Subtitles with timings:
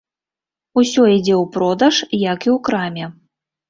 [0.83, 1.95] Усё ідзе ў продаж,
[2.33, 3.05] як і ў краме.